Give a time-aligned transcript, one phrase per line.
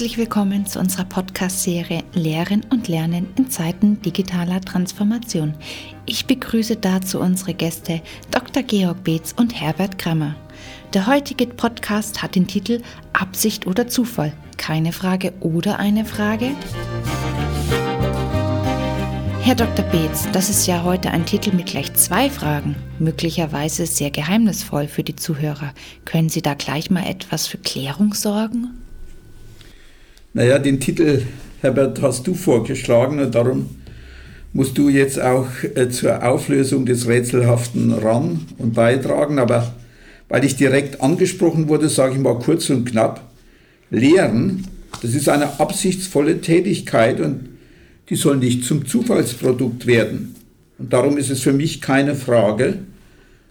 [0.00, 5.52] Herzlich willkommen zu unserer Podcast-Serie Lehren und Lernen in Zeiten digitaler Transformation.
[6.06, 8.00] Ich begrüße dazu unsere Gäste
[8.30, 8.62] Dr.
[8.62, 10.36] Georg Beetz und Herbert Krammer.
[10.94, 12.80] Der heutige Podcast hat den Titel
[13.12, 14.32] Absicht oder Zufall?
[14.56, 16.52] Keine Frage oder eine Frage?
[19.42, 19.84] Herr Dr.
[19.84, 25.02] Beetz, das ist ja heute ein Titel mit gleich zwei Fragen, möglicherweise sehr geheimnisvoll für
[25.02, 25.74] die Zuhörer.
[26.06, 28.79] Können Sie da gleich mal etwas für Klärung sorgen?
[30.32, 31.22] Naja, den Titel,
[31.60, 33.68] Herbert, hast du vorgeschlagen und darum
[34.52, 39.40] musst du jetzt auch äh, zur Auflösung des Rätselhaften ran und beitragen.
[39.40, 39.74] Aber
[40.28, 43.28] weil ich direkt angesprochen wurde, sage ich mal kurz und knapp,
[43.90, 44.68] Lehren,
[45.02, 47.48] das ist eine absichtsvolle Tätigkeit und
[48.08, 50.36] die soll nicht zum Zufallsprodukt werden.
[50.78, 52.78] Und darum ist es für mich keine Frage,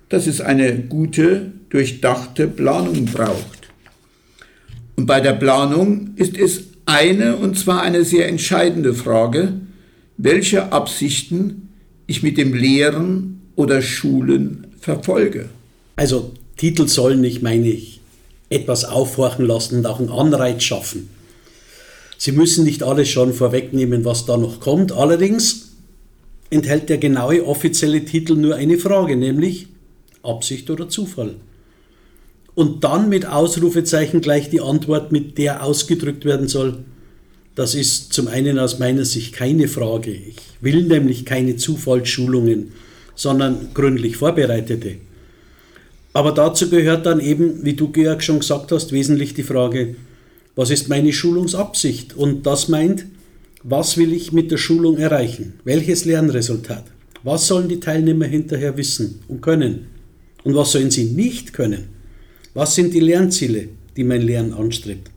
[0.08, 3.60] dass es eine gute, durchdachte Planung braucht.
[4.96, 9.54] Und bei der Planung ist es eine, und zwar eine sehr entscheidende Frage,
[10.18, 11.70] welche Absichten
[12.08, 15.50] ich mit dem Lehren oder Schulen verfolge.
[15.96, 18.02] Also Titel sollen nicht, meine ich,
[18.50, 21.10] etwas aufhorchen lassen und auch einen Anreiz schaffen.
[22.18, 24.92] Sie müssen nicht alles schon vorwegnehmen, was da noch kommt.
[24.92, 25.74] Allerdings
[26.50, 29.68] enthält der genaue offizielle Titel nur eine Frage, nämlich
[30.24, 31.36] Absicht oder Zufall.
[32.60, 36.80] Und dann mit Ausrufezeichen gleich die Antwort, mit der ausgedrückt werden soll,
[37.56, 40.12] das ist zum einen aus meiner Sicht keine Frage.
[40.12, 42.74] Ich will nämlich keine Zufallsschulungen,
[43.16, 44.96] sondern gründlich vorbereitete.
[46.12, 49.96] Aber dazu gehört dann eben, wie du Georg schon gesagt hast, wesentlich die Frage,
[50.58, 52.18] was ist meine Schulungsabsicht?
[52.18, 53.06] Und das meint,
[53.64, 55.54] was will ich mit der Schulung erreichen?
[55.64, 56.84] Welches Lernresultat?
[57.24, 59.88] Was sollen die Teilnehmer hinterher wissen und können?
[60.44, 61.98] Und was sollen sie nicht können?
[62.54, 65.10] Was sind die Lernziele, die mein Lernen anstrebt?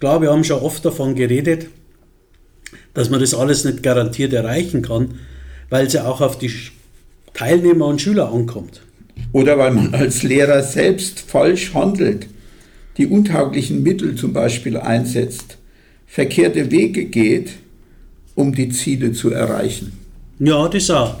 [0.00, 1.68] Klar, wir haben schon oft davon geredet,
[2.94, 5.20] dass man das alles nicht garantiert erreichen kann,
[5.70, 6.50] weil es ja auch auf die
[7.32, 8.82] Teilnehmer und Schüler ankommt.
[9.32, 12.26] Oder weil man als Lehrer selbst falsch handelt,
[12.96, 15.58] die untauglichen Mittel zum Beispiel einsetzt,
[16.06, 17.50] verkehrte Wege geht,
[18.34, 19.92] um die Ziele zu erreichen.
[20.38, 21.16] Ja, das auch.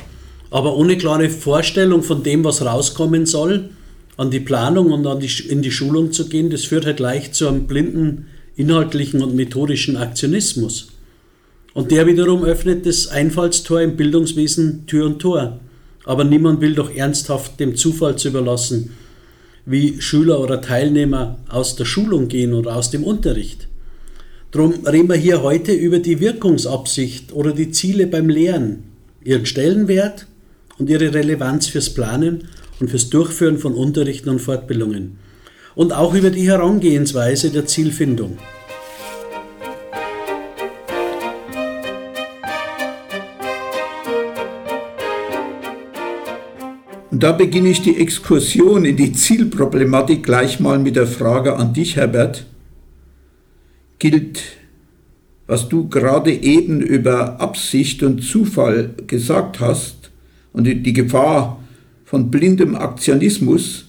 [0.50, 3.70] Aber ohne klare Vorstellung von dem, was rauskommen soll,
[4.16, 7.34] an die Planung und an die, in die Schulung zu gehen, das führt halt leicht
[7.34, 8.26] zu einem blinden
[8.56, 10.88] inhaltlichen und methodischen Aktionismus.
[11.72, 15.58] Und der wiederum öffnet das Einfallstor im Bildungswesen Tür und Tor.
[16.04, 18.90] Aber niemand will doch ernsthaft dem Zufall zu überlassen,
[19.66, 23.66] wie Schüler oder Teilnehmer aus der Schulung gehen oder aus dem Unterricht.
[24.52, 28.84] Darum reden wir hier heute über die Wirkungsabsicht oder die Ziele beim Lehren,
[29.24, 30.26] ihren Stellenwert
[30.78, 32.44] und ihre Relevanz fürs Planen
[32.80, 35.18] und fürs Durchführen von Unterrichten und Fortbildungen
[35.74, 38.38] und auch über die Herangehensweise der Zielfindung.
[47.10, 51.72] Und da beginne ich die Exkursion in die Zielproblematik gleich mal mit der Frage an
[51.72, 52.44] dich, Herbert.
[54.00, 54.42] Gilt,
[55.46, 60.10] was du gerade eben über Absicht und Zufall gesagt hast
[60.52, 61.63] und die Gefahr
[62.14, 63.86] von blindem Aktionismus,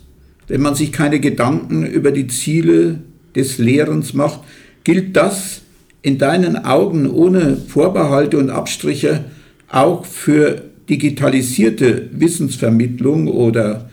[0.47, 3.01] wenn man sich keine Gedanken über die Ziele
[3.35, 4.39] des Lehrens macht,
[4.83, 5.61] gilt das
[6.01, 9.25] in deinen Augen ohne Vorbehalte und Abstriche
[9.69, 13.91] auch für digitalisierte Wissensvermittlung oder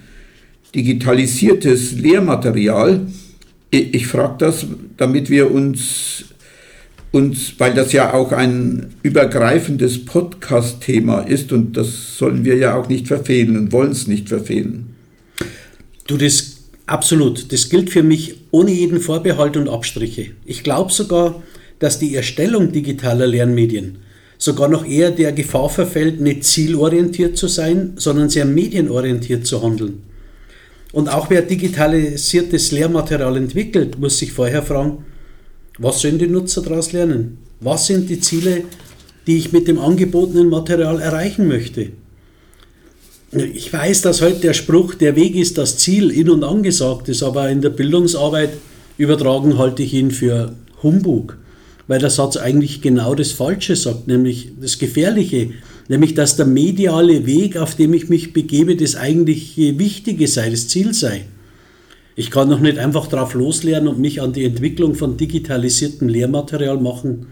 [0.74, 3.08] digitalisiertes Lehrmaterial?
[3.70, 4.66] Ich frage das,
[4.96, 6.31] damit wir uns,
[7.12, 12.88] uns, weil das ja auch ein übergreifendes Podcast-Thema ist und das sollen wir ja auch
[12.88, 14.94] nicht verfehlen und wollen es nicht verfehlen.
[16.06, 16.56] Du, das
[16.86, 17.52] absolut.
[17.52, 20.30] Das gilt für mich ohne jeden Vorbehalt und Abstriche.
[20.46, 21.42] Ich glaube sogar,
[21.78, 23.98] dass die Erstellung digitaler Lernmedien
[24.38, 30.02] sogar noch eher der Gefahr verfällt, nicht zielorientiert zu sein, sondern sehr medienorientiert zu handeln.
[30.92, 35.04] Und auch wer digitalisiertes Lehrmaterial entwickelt, muss sich vorher fragen,
[35.78, 37.38] was sollen die Nutzer daraus lernen?
[37.60, 38.64] Was sind die Ziele,
[39.26, 41.90] die ich mit dem angebotenen Material erreichen möchte?
[43.32, 47.22] Ich weiß, dass heute der Spruch, der Weg ist das Ziel, in und angesagt ist,
[47.22, 48.50] aber in der Bildungsarbeit
[48.98, 51.38] übertragen halte ich ihn für Humbug,
[51.86, 55.52] weil der Satz eigentlich genau das Falsche sagt, nämlich das Gefährliche,
[55.88, 60.68] nämlich dass der mediale Weg, auf dem ich mich begebe, das eigentlich Wichtige sei, das
[60.68, 61.24] Ziel sei.
[62.14, 66.78] Ich kann noch nicht einfach drauf loslernen und mich an die Entwicklung von digitalisiertem Lehrmaterial
[66.78, 67.28] machen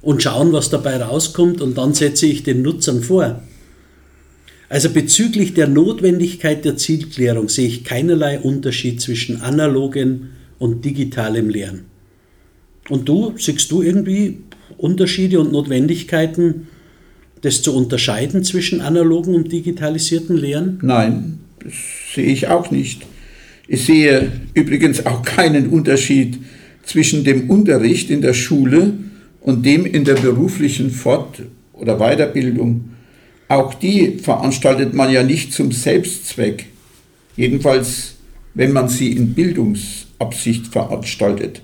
[0.00, 3.42] und schauen, was dabei rauskommt und dann setze ich den Nutzern vor.
[4.68, 11.84] Also bezüglich der Notwendigkeit der Zielklärung sehe ich keinerlei Unterschied zwischen analogem und digitalem Lernen.
[12.88, 14.38] Und du, siehst du irgendwie
[14.78, 16.68] Unterschiede und Notwendigkeiten,
[17.42, 20.78] das zu unterscheiden zwischen analogen und digitalisierten Lehren?
[20.82, 21.40] Nein,
[22.14, 23.02] sehe ich auch nicht.
[23.72, 26.38] Ich sehe übrigens auch keinen Unterschied
[26.82, 28.92] zwischen dem Unterricht in der Schule
[29.40, 31.40] und dem in der beruflichen Fort-
[31.72, 32.90] oder Weiterbildung.
[33.48, 36.66] Auch die veranstaltet man ja nicht zum Selbstzweck,
[37.34, 38.16] jedenfalls
[38.52, 41.62] wenn man sie in Bildungsabsicht veranstaltet.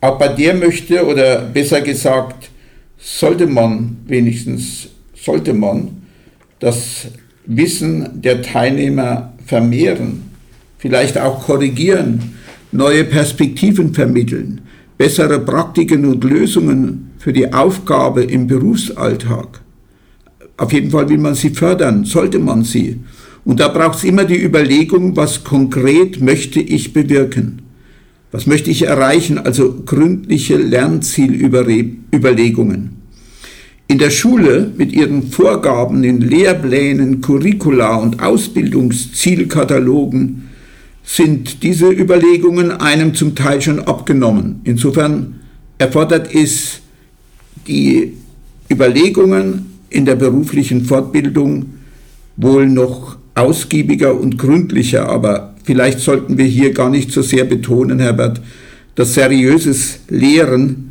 [0.00, 2.48] Auch bei der möchte, oder besser gesagt,
[2.96, 6.06] sollte man wenigstens, sollte man
[6.58, 7.08] das
[7.44, 10.29] Wissen der Teilnehmer vermehren,
[10.80, 12.32] vielleicht auch korrigieren,
[12.72, 14.62] neue Perspektiven vermitteln,
[14.96, 19.60] bessere Praktiken und Lösungen für die Aufgabe im Berufsalltag.
[20.56, 23.00] Auf jeden Fall will man sie fördern, sollte man sie.
[23.44, 27.62] Und da braucht es immer die Überlegung, was konkret möchte ich bewirken.
[28.32, 29.38] Was möchte ich erreichen?
[29.38, 32.96] Also gründliche Lernzielüberlegungen.
[33.86, 40.49] In der Schule mit ihren Vorgaben in Lehrplänen, Curricula und Ausbildungszielkatalogen
[41.02, 44.60] sind diese Überlegungen einem zum Teil schon abgenommen.
[44.64, 45.40] Insofern
[45.78, 46.80] erfordert es
[47.66, 48.14] die
[48.70, 51.66] Überlegungen in der beruflichen Fortbildung
[52.36, 57.98] wohl noch ausgiebiger und gründlicher, aber vielleicht sollten wir hier gar nicht so sehr betonen,
[57.98, 58.40] Herbert,
[58.94, 60.89] dass seriöses Lehren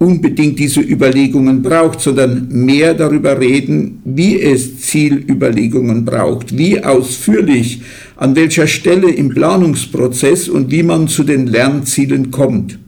[0.00, 7.82] unbedingt diese Überlegungen braucht, sondern mehr darüber reden, wie es Zielüberlegungen braucht, wie ausführlich,
[8.16, 12.78] an welcher Stelle im Planungsprozess und wie man zu den Lernzielen kommt.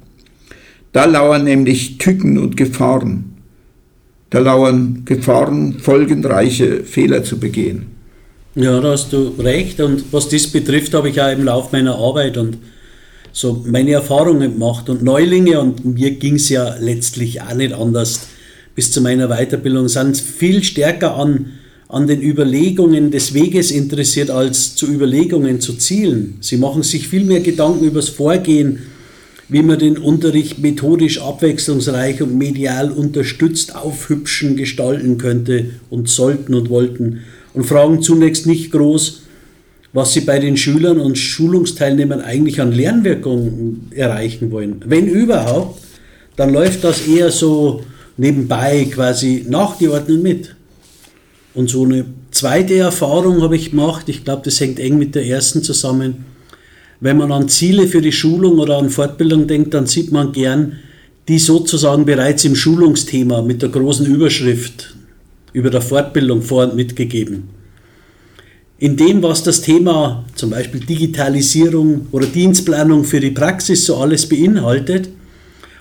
[0.92, 3.24] Da lauern nämlich Tücken und Gefahren.
[4.30, 7.88] Da lauern Gefahren, folgenreiche Fehler zu begehen.
[8.54, 9.80] Ja, da hast du recht.
[9.80, 12.56] Und was das betrifft, habe ich auch im Laufe meiner Arbeit und
[13.32, 14.88] so meine Erfahrungen gemacht.
[14.88, 18.20] Und Neulinge, und mir ging es ja letztlich auch nicht anders
[18.74, 21.52] bis zu meiner Weiterbildung, sind viel stärker an,
[21.88, 26.38] an den Überlegungen des Weges interessiert als zu Überlegungen zu Zielen.
[26.40, 28.78] Sie machen sich viel mehr Gedanken über das Vorgehen,
[29.48, 36.70] wie man den Unterricht methodisch abwechslungsreich und medial unterstützt aufhübschen, gestalten könnte und sollten und
[36.70, 37.20] wollten
[37.52, 39.21] und fragen zunächst nicht groß,
[39.92, 44.80] was sie bei den Schülern und Schulungsteilnehmern eigentlich an Lernwirkung erreichen wollen.
[44.86, 45.82] Wenn überhaupt,
[46.36, 47.82] dann läuft das eher so
[48.16, 50.56] nebenbei quasi nachgeordnet mit.
[51.54, 55.26] Und so eine zweite Erfahrung habe ich gemacht, ich glaube, das hängt eng mit der
[55.26, 56.24] ersten zusammen.
[57.00, 60.78] Wenn man an Ziele für die Schulung oder an Fortbildung denkt, dann sieht man gern
[61.28, 64.96] die sozusagen bereits im Schulungsthema mit der großen Überschrift
[65.52, 67.61] über der Fortbildung vor und mitgegeben
[68.82, 74.28] in dem, was das Thema zum Beispiel Digitalisierung oder Dienstplanung für die Praxis so alles
[74.28, 75.08] beinhaltet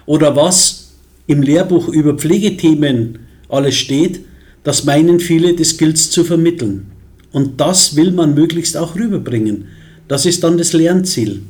[0.06, 0.92] oder was
[1.26, 3.18] im Lehrbuch über Pflegethemen
[3.50, 4.20] alles steht,
[4.64, 6.92] das meinen viele, das gilt zu vermitteln.
[7.32, 9.66] Und das will man möglichst auch rüberbringen.
[10.08, 11.42] Das ist dann das Lernziel.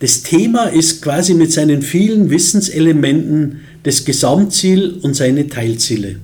[0.00, 6.16] Das Thema ist quasi mit seinen vielen Wissenselementen das Gesamtziel und seine Teilziele.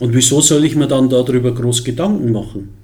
[0.00, 2.79] Und wieso soll ich mir dann darüber groß Gedanken machen?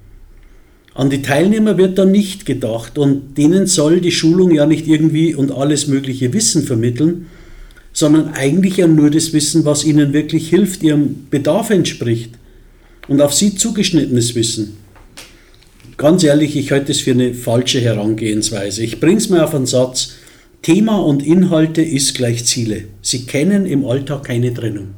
[0.97, 5.35] An die Teilnehmer wird dann nicht gedacht und denen soll die Schulung ja nicht irgendwie
[5.35, 7.27] und alles mögliche Wissen vermitteln,
[7.93, 12.31] sondern eigentlich ja nur das Wissen, was ihnen wirklich hilft, ihrem Bedarf entspricht
[13.07, 14.77] und auf sie zugeschnittenes Wissen.
[15.97, 18.83] Ganz ehrlich, ich halte es für eine falsche Herangehensweise.
[18.83, 20.15] Ich bringe es mir auf einen Satz.
[20.63, 22.85] Thema und Inhalte ist gleich Ziele.
[23.03, 24.95] Sie kennen im Alltag keine Trennung.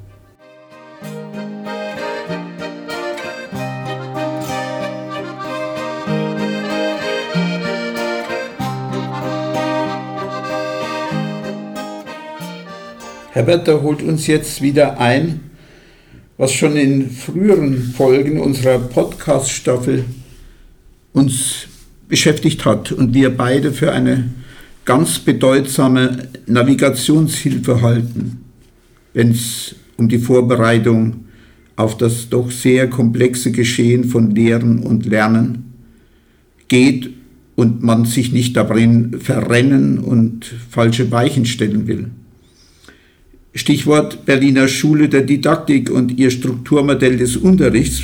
[13.39, 15.39] Herbert holt uns jetzt wieder ein,
[16.35, 20.03] was schon in früheren Folgen unserer Podcast-Staffel
[21.13, 21.67] uns
[22.09, 24.25] beschäftigt hat und wir beide für eine
[24.83, 28.43] ganz bedeutsame Navigationshilfe halten,
[29.13, 31.23] wenn es um die Vorbereitung
[31.77, 35.75] auf das doch sehr komplexe Geschehen von Lehren und Lernen
[36.67, 37.09] geht
[37.55, 42.11] und man sich nicht darin verrennen und falsche Weichen stellen will.
[43.55, 48.03] Stichwort Berliner Schule der Didaktik und ihr Strukturmodell des Unterrichts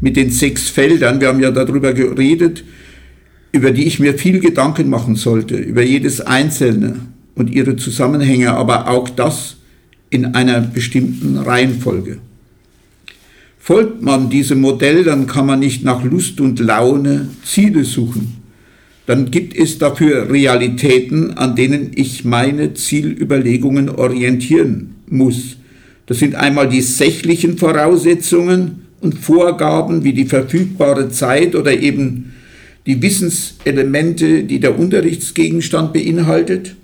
[0.00, 1.20] mit den sechs Feldern.
[1.20, 2.64] Wir haben ja darüber geredet,
[3.52, 7.00] über die ich mir viel Gedanken machen sollte, über jedes einzelne
[7.34, 9.56] und ihre Zusammenhänge, aber auch das
[10.10, 12.18] in einer bestimmten Reihenfolge.
[13.58, 18.34] Folgt man diesem Modell, dann kann man nicht nach Lust und Laune Ziele suchen,
[19.06, 25.56] dann gibt es dafür Realitäten, an denen ich meine Zielüberlegungen orientieren muss.
[26.06, 32.32] Das sind einmal die sächlichen Voraussetzungen und Vorgaben wie die verfügbare Zeit oder eben
[32.86, 36.74] die Wissenselemente, die der Unterrichtsgegenstand beinhaltet.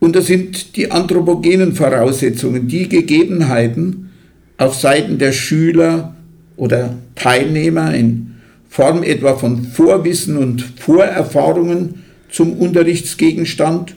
[0.00, 4.10] Und das sind die anthropogenen Voraussetzungen, die Gegebenheiten
[4.58, 6.14] auf Seiten der Schüler
[6.56, 8.33] oder Teilnehmer in
[8.74, 13.94] Form etwa von Vorwissen und Vorerfahrungen zum Unterrichtsgegenstand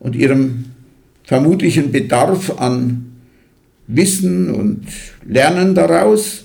[0.00, 0.66] und ihrem
[1.24, 3.06] vermutlichen Bedarf an
[3.86, 4.82] Wissen und
[5.26, 6.44] Lernen daraus,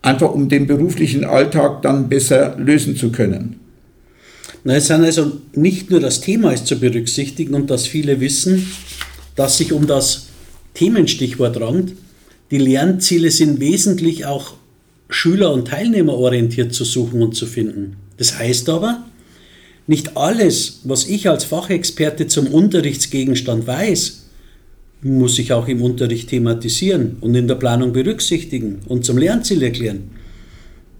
[0.00, 3.58] einfach um den beruflichen Alltag dann besser lösen zu können.
[4.62, 8.64] Na, es sind also nicht nur das Thema ist zu berücksichtigen und dass viele wissen,
[9.34, 10.28] dass sich um das
[10.74, 11.94] Themenstichwort rankt.
[12.52, 14.54] Die Lernziele sind wesentlich auch
[15.16, 17.96] schüler- und teilnehmerorientiert zu suchen und zu finden.
[18.18, 19.04] Das heißt aber,
[19.86, 24.24] nicht alles, was ich als Fachexperte zum Unterrichtsgegenstand weiß,
[25.02, 30.10] muss ich auch im Unterricht thematisieren und in der Planung berücksichtigen und zum Lernziel erklären.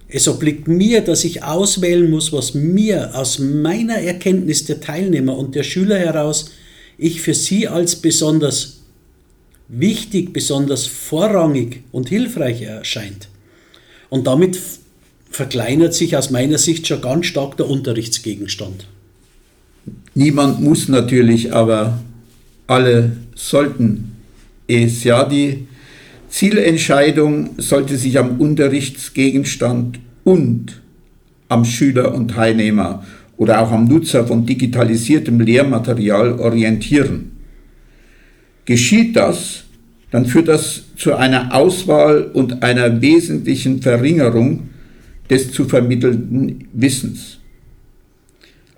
[0.09, 5.55] Es obliegt mir, dass ich auswählen muss, was mir aus meiner Erkenntnis der Teilnehmer und
[5.55, 6.51] der Schüler heraus
[6.97, 8.79] ich für sie als besonders
[9.69, 13.29] wichtig, besonders vorrangig und hilfreich erscheint.
[14.09, 14.59] Und damit
[15.31, 18.87] verkleinert sich aus meiner Sicht schon ganz stark der Unterrichtsgegenstand.
[20.15, 22.01] Niemand muss natürlich, aber
[22.67, 24.13] alle sollten
[24.67, 25.05] es.
[25.05, 25.67] Ja, die
[26.29, 30.81] Zielentscheidung sollte sich am Unterrichtsgegenstand und
[31.49, 33.05] am Schüler und Teilnehmer
[33.37, 37.33] oder auch am Nutzer von digitalisiertem Lehrmaterial orientieren.
[38.65, 39.66] Geschieht das,
[40.17, 44.71] dann führt das zu einer Auswahl und einer wesentlichen Verringerung
[45.29, 47.37] des zu vermittelnden Wissens.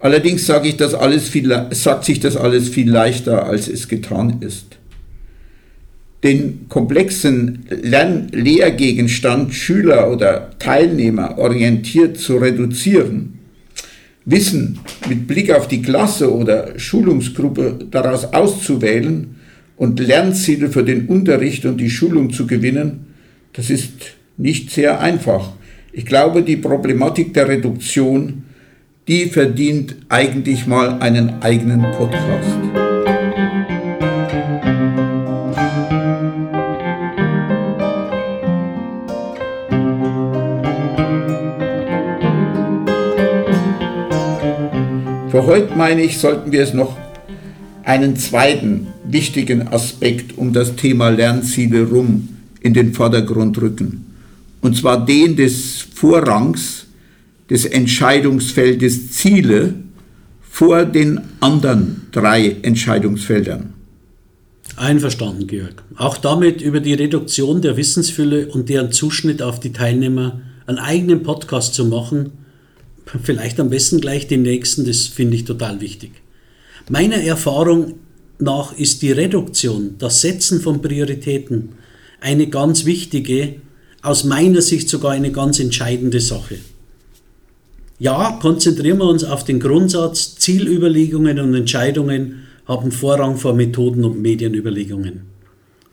[0.01, 4.39] Allerdings sage ich das alles viel, sagt sich das alles viel leichter, als es getan
[4.41, 4.79] ist.
[6.25, 13.39] Den komplexen Lern Lehrgegenstand Schüler oder Teilnehmer orientiert zu reduzieren,
[14.25, 19.38] Wissen mit Blick auf die Klasse oder Schulungsgruppe daraus auszuwählen
[19.79, 23.15] und Lernziele für den Unterricht und die Schulung zu gewinnen,
[23.53, 23.93] das ist
[24.37, 25.53] nicht sehr einfach.
[25.93, 28.45] Ich glaube, die Problematik der Reduktion,
[29.07, 32.59] die verdient eigentlich mal einen eigenen Podcast.
[45.31, 46.97] Für heute meine ich, sollten wir es noch
[47.89, 52.29] einen zweiten wichtigen Aspekt um das Thema Lernziele rum
[52.61, 54.05] in den Vordergrund rücken.
[54.61, 56.85] Und zwar den des Vorrangs
[57.49, 59.73] des Entscheidungsfeldes Ziele
[60.43, 63.73] vor den anderen drei Entscheidungsfeldern.
[64.77, 65.83] Einverstanden, Georg.
[65.97, 71.23] Auch damit über die Reduktion der Wissensfülle und deren Zuschnitt auf die Teilnehmer einen eigenen
[71.23, 72.33] Podcast zu machen,
[73.23, 76.11] vielleicht am besten gleich den nächsten, das finde ich total wichtig.
[76.89, 77.95] Meiner Erfahrung
[78.39, 81.71] nach ist die Reduktion, das Setzen von Prioritäten
[82.21, 83.57] eine ganz wichtige,
[84.03, 86.59] aus meiner Sicht sogar eine ganz entscheidende Sache.
[87.99, 94.23] Ja, konzentrieren wir uns auf den Grundsatz, Zielüberlegungen und Entscheidungen haben Vorrang vor Methoden und
[94.23, 95.23] Medienüberlegungen.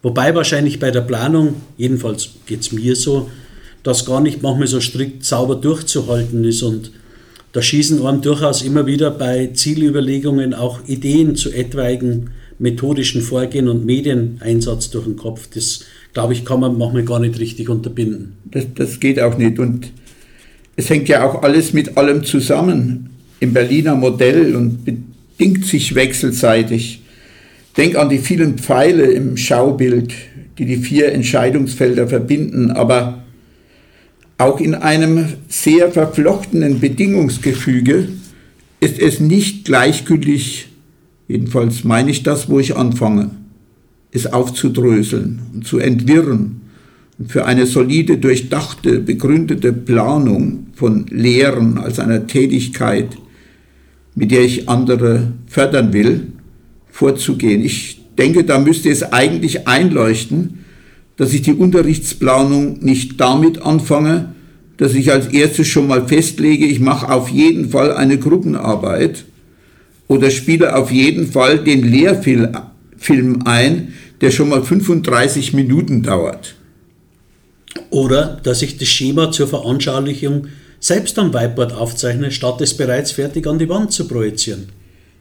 [0.03, 3.29] Wobei wahrscheinlich bei der Planung, jedenfalls geht es mir so,
[3.81, 6.91] das gar nicht manchmal so strikt sauber durchzuhalten ist und
[7.55, 13.85] da schießen einem durchaus immer wieder bei Zielüberlegungen auch Ideen zu etwaigen methodischen Vorgehen und
[13.85, 15.47] Medieneinsatz durch den Kopf.
[15.53, 18.33] Das, glaube ich, kann man manchmal gar nicht richtig unterbinden.
[18.43, 19.57] Das, das geht auch nicht.
[19.57, 19.89] Und
[20.75, 27.03] es hängt ja auch alles mit allem zusammen im Berliner Modell und bedingt sich wechselseitig.
[27.77, 30.11] Denk an die vielen Pfeile im Schaubild,
[30.57, 33.23] die die vier Entscheidungsfelder verbinden, aber
[34.37, 38.09] auch in einem sehr verflochtenen Bedingungsgefüge
[38.79, 40.67] ist es nicht gleichgültig,
[41.27, 43.31] jedenfalls meine ich das, wo ich anfange,
[44.11, 46.61] es aufzudröseln und zu entwirren
[47.17, 53.17] und für eine solide, durchdachte, begründete Planung von Lehren als einer Tätigkeit,
[54.15, 56.27] mit der ich andere fördern will,
[56.91, 57.63] vorzugehen.
[57.63, 60.64] Ich denke, da müsste es eigentlich einleuchten,
[61.17, 64.35] dass ich die Unterrichtsplanung nicht damit anfange,
[64.77, 69.25] dass ich als erstes schon mal festlege, ich mache auf jeden Fall eine Gruppenarbeit
[70.07, 76.55] oder spiele auf jeden Fall den Lehrfilm ein, der schon mal 35 Minuten dauert.
[77.89, 80.47] Oder dass ich das Schema zur Veranschaulichung
[80.79, 84.67] selbst am Whiteboard aufzeichnen, statt es bereits fertig an die Wand zu projizieren.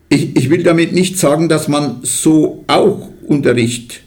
[0.09, 4.04] Ich, ich will damit nicht sagen, dass man so auch Unterricht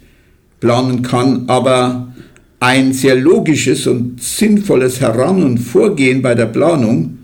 [0.59, 2.13] planen kann, aber
[2.59, 7.19] ein sehr logisches und sinnvolles Heran- und Vorgehen bei der Planung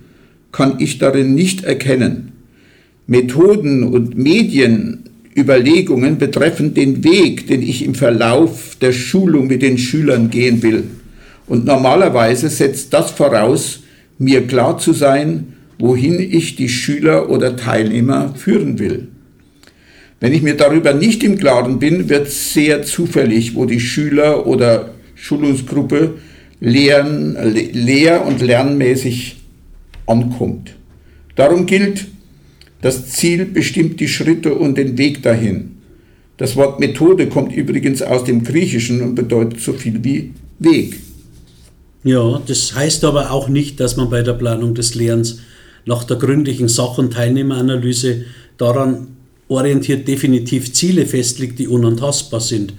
[0.52, 2.34] kann ich darin nicht erkennen.
[3.08, 10.30] Methoden und Medienüberlegungen betreffen den Weg, den ich im Verlauf der Schulung mit den Schülern
[10.30, 10.84] gehen will.
[11.48, 13.82] Und normalerweise setzt das voraus,
[14.20, 15.48] mir klar zu sein,
[15.80, 19.10] wohin ich die Schüler oder Teilnehmer führen will.
[20.24, 24.92] Wenn ich mir darüber nicht im Klaren bin, wird sehr zufällig, wo die Schüler oder
[25.15, 26.13] Schulungsgruppe
[26.62, 27.36] lehren,
[27.74, 29.36] lehr- und lernmäßig
[30.06, 30.75] ankommt.
[31.36, 32.06] Darum gilt,
[32.82, 35.80] das Ziel bestimmt die Schritte und den Weg dahin.
[36.38, 41.01] Das Wort Methode kommt übrigens aus dem Griechischen und bedeutet so viel wie Weg.
[42.06, 45.39] Ja, das heißt aber auch nicht, dass man bei der Planung des Lernens
[45.86, 48.24] nach der gründlichen Sach- und Teilnehmeranalyse
[48.58, 49.08] daran
[49.47, 52.73] orientiert definitiv Ziele festlegt, die unantastbar sind.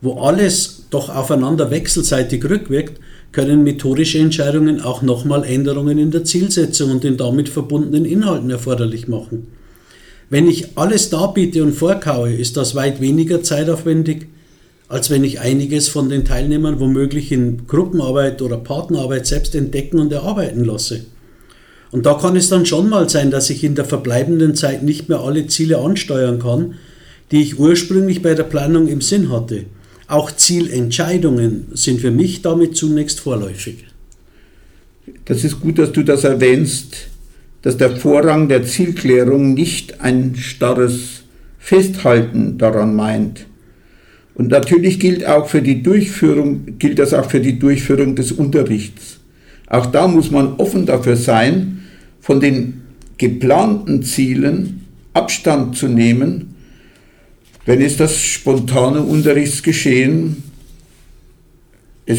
[0.00, 3.00] Wo alles doch aufeinander wechselseitig rückwirkt,
[3.32, 9.08] können methodische Entscheidungen auch nochmal Änderungen in der Zielsetzung und den damit verbundenen Inhalten erforderlich
[9.08, 9.48] machen.
[10.30, 14.26] Wenn ich alles darbiete und vorkaue, ist das weit weniger zeitaufwendig,
[14.88, 20.12] als wenn ich einiges von den Teilnehmern womöglich in Gruppenarbeit oder Partnerarbeit selbst entdecken und
[20.12, 21.04] erarbeiten lasse.
[21.90, 25.08] Und da kann es dann schon mal sein, dass ich in der verbleibenden Zeit nicht
[25.08, 26.74] mehr alle Ziele ansteuern kann,
[27.30, 29.64] die ich ursprünglich bei der Planung im Sinn hatte.
[30.06, 33.84] Auch Zielentscheidungen sind für mich damit zunächst vorläufig.
[35.24, 37.08] Das ist gut, dass du das erwähnst,
[37.62, 41.22] dass der Vorrang der Zielklärung nicht ein starres
[41.58, 43.46] Festhalten daran meint,
[44.38, 49.18] und natürlich gilt auch für die Durchführung, gilt das auch für die Durchführung des Unterrichts.
[49.66, 51.77] Auch da muss man offen dafür sein,
[52.28, 52.82] von den
[53.16, 56.56] geplanten Zielen Abstand zu nehmen,
[57.64, 60.42] wenn es das spontane Unterrichtsgeschehen
[62.04, 62.18] es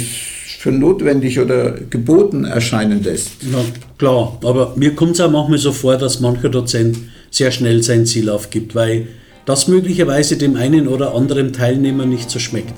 [0.57, 3.33] für notwendig oder geboten erscheinen lässt.
[3.51, 3.63] Na
[3.99, 6.97] klar, aber mir kommt es auch manchmal so vor, dass mancher Dozent
[7.29, 9.09] sehr schnell sein Ziel aufgibt, weil
[9.45, 12.73] das möglicherweise dem einen oder anderen Teilnehmer nicht so schmeckt.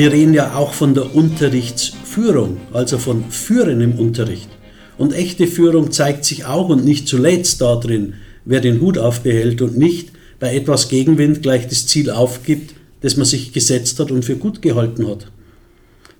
[0.00, 4.48] Wir reden ja auch von der Unterrichtsführung, also von Führen im Unterricht.
[4.96, 8.14] Und echte Führung zeigt sich auch und nicht zuletzt darin,
[8.46, 10.08] wer den Hut aufbehält und nicht
[10.38, 14.62] bei etwas Gegenwind gleich das Ziel aufgibt, das man sich gesetzt hat und für gut
[14.62, 15.30] gehalten hat.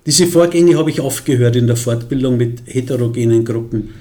[0.05, 3.95] Diese Vorgänge habe ich oft gehört in der Fortbildung mit heterogenen Gruppen.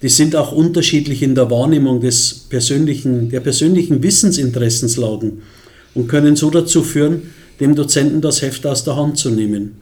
[0.00, 5.42] Die sind auch unterschiedlich in der Wahrnehmung des persönlichen, der persönlichen Wissensinteressenslagen
[5.94, 7.22] und können so dazu führen,
[7.60, 9.76] dem Dozenten das Heft aus der Hand zu nehmen.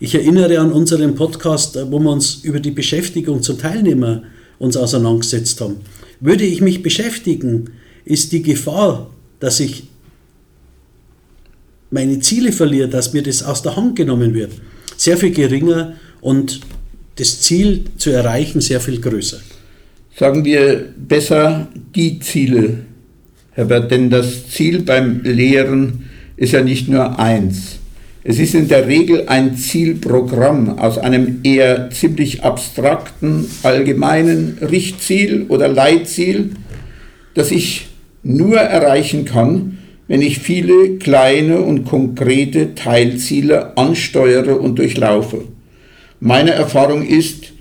[0.00, 4.22] Ich erinnere an unseren Podcast, wo wir uns über die Beschäftigung zum Teilnehmer
[4.58, 5.76] uns auseinandergesetzt haben.
[6.20, 7.70] Würde ich mich beschäftigen,
[8.04, 9.84] ist die Gefahr, dass ich
[11.90, 14.52] meine Ziele verliere, dass mir das aus der Hand genommen wird,
[14.96, 16.60] sehr viel geringer und
[17.16, 19.40] das Ziel zu erreichen sehr viel größer.
[20.16, 22.84] Sagen wir besser die Ziele,
[23.52, 26.07] Herbert, denn das Ziel beim Lehren
[26.38, 27.78] ist ja nicht nur eins.
[28.24, 35.68] Es ist in der Regel ein Zielprogramm aus einem eher ziemlich abstrakten, allgemeinen Richtziel oder
[35.68, 36.50] Leitziel,
[37.34, 37.88] das ich
[38.22, 45.44] nur erreichen kann, wenn ich viele kleine und konkrete Teilziele ansteuere und durchlaufe.
[46.20, 47.52] Meine Erfahrung ist,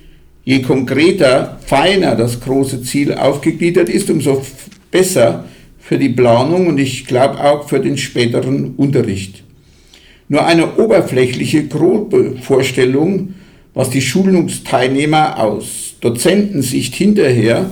[0.44, 4.42] je konkreter, feiner das große Ziel aufgegliedert ist, umso
[4.92, 5.46] besser
[5.88, 9.44] für die Planung und ich glaube auch für den späteren Unterricht.
[10.28, 13.36] Nur eine oberflächliche, grobe Vorstellung,
[13.74, 17.70] was die Schulungsteilnehmer aus Dozentensicht hinterher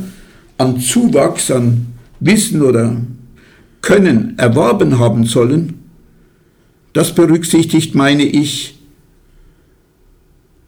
[0.57, 1.87] an Zuwachs an
[2.21, 2.95] Wissen oder
[3.81, 5.73] können erworben haben sollen,
[6.93, 8.79] das berücksichtigt, meine ich,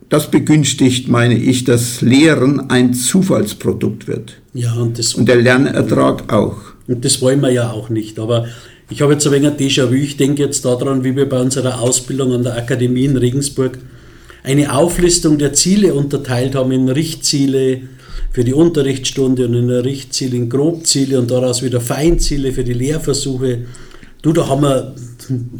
[0.09, 4.41] das begünstigt, meine ich, dass Lehren ein Zufallsprodukt wird.
[4.53, 6.76] Ja, und, das, und der Lernertrag auch.
[6.87, 8.19] Und das wollen wir ja auch nicht.
[8.19, 8.47] Aber
[8.89, 9.93] ich habe jetzt ein wenig ein Déjà-vu.
[9.93, 13.77] Ich denke jetzt daran, wie wir bei unserer Ausbildung an der Akademie in Regensburg
[14.43, 17.81] eine Auflistung der Ziele unterteilt haben in Richtziele,
[18.31, 23.65] für die Unterrichtsstunde und in Richtziele in Grobziele und daraus wieder Feinziele für die Lehrversuche.
[24.21, 24.95] Du, da haben wir,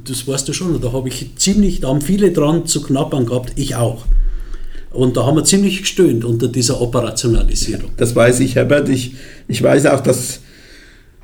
[0.06, 3.54] das weißt du schon, da habe ich ziemlich, da haben viele dran zu knappern gehabt,
[3.56, 4.06] ich auch.
[4.92, 7.92] Und da haben wir ziemlich gestöhnt unter dieser Operationalisierung.
[7.98, 8.90] Das weiß ich, Herbert.
[8.90, 9.16] Ich,
[9.48, 10.42] ich weiß auch, dass,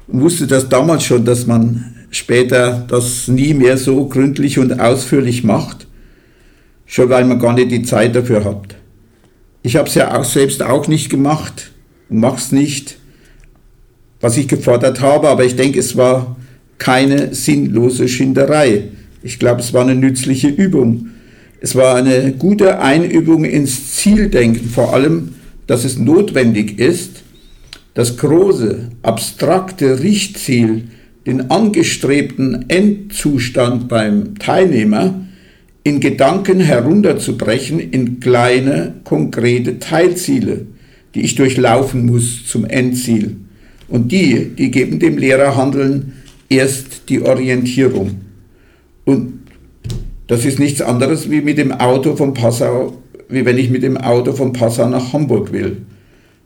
[0.07, 5.87] wusste das damals schon, dass man später das nie mehr so gründlich und ausführlich macht,
[6.85, 8.75] schon weil man gar nicht die Zeit dafür hat.
[9.63, 11.71] Ich habe es ja auch selbst auch nicht gemacht
[12.09, 12.97] und mache es nicht,
[14.19, 16.35] was ich gefordert habe, aber ich denke, es war
[16.77, 18.89] keine sinnlose Schinderei.
[19.21, 21.07] Ich glaube, es war eine nützliche Übung.
[21.61, 25.35] Es war eine gute Einübung ins Zieldenken, vor allem,
[25.65, 27.22] dass es notwendig ist,
[27.93, 30.85] das große, abstrakte Richtziel,
[31.25, 35.21] den angestrebten Endzustand beim Teilnehmer
[35.83, 40.65] in Gedanken herunterzubrechen in kleine, konkrete Teilziele,
[41.13, 43.35] die ich durchlaufen muss zum Endziel.
[43.87, 46.13] Und die, die geben dem Lehrerhandeln
[46.49, 48.21] erst die Orientierung.
[49.05, 49.39] Und
[50.27, 52.97] das ist nichts anderes wie mit dem Auto von Passau,
[53.29, 55.77] wie wenn ich mit dem Auto von Passau nach Hamburg will.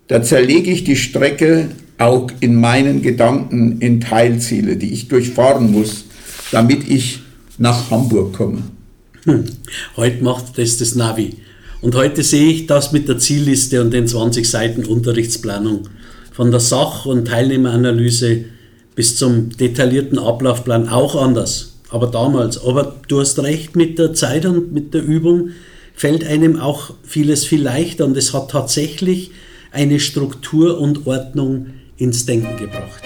[0.08, 6.06] Da zerlege ich die Strecke auch in meinen Gedanken in Teilziele, die ich durchfahren muss,
[6.52, 7.20] damit ich
[7.58, 8.64] nach Hamburg komme.
[9.24, 9.44] Hm.
[9.98, 11.36] Heute macht das das Navi.
[11.82, 15.90] Und heute sehe ich das mit der Zielliste und den 20 Seiten Unterrichtsplanung.
[16.32, 18.46] Von der Sach- und Teilnehmeranalyse
[18.96, 21.74] bis zum detaillierten Ablaufplan auch anders.
[21.90, 22.64] Aber damals.
[22.64, 25.50] Aber du hast recht, mit der Zeit und mit der Übung
[25.94, 29.32] fällt einem auch vieles viel leichter und es hat tatsächlich
[29.78, 33.04] eine Struktur und Ordnung ins Denken gebracht.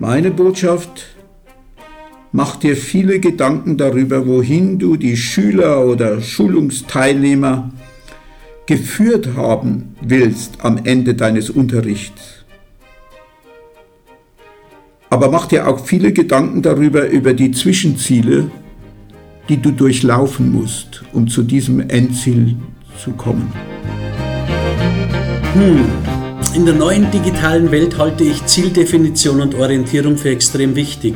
[0.00, 1.06] Meine Botschaft,
[2.32, 7.70] mach dir viele Gedanken darüber, wohin du die Schüler oder Schulungsteilnehmer
[8.66, 12.44] geführt haben willst am Ende deines Unterrichts.
[15.10, 18.48] Aber mach dir auch viele Gedanken darüber, über die Zwischenziele,
[19.48, 22.56] die du durchlaufen musst, um zu diesem Endziel
[23.02, 23.52] zu kommen.
[25.54, 25.84] Hm.
[26.54, 31.14] In der neuen digitalen Welt halte ich Zieldefinition und Orientierung für extrem wichtig,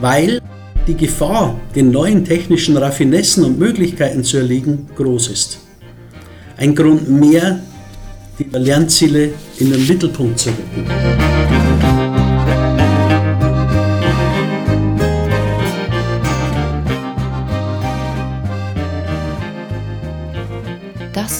[0.00, 0.40] weil
[0.86, 5.58] die Gefahr, den neuen technischen Raffinessen und Möglichkeiten zu erliegen, groß ist.
[6.56, 7.60] Ein Grund mehr,
[8.38, 11.25] die Lernziele in den Mittelpunkt zu rücken.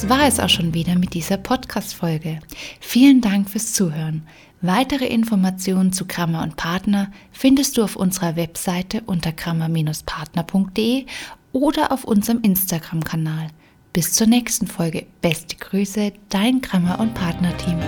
[0.09, 2.39] War es auch schon wieder mit dieser Podcast-Folge.
[2.79, 4.23] Vielen Dank fürs Zuhören.
[4.61, 11.07] Weitere Informationen zu Grammer und Partner findest du auf unserer Webseite unter grammer-partner.de
[11.51, 13.49] oder auf unserem Instagram-Kanal.
[13.93, 15.07] Bis zur nächsten Folge.
[15.23, 17.81] Beste Grüße, dein Grammer- und Partner-Team.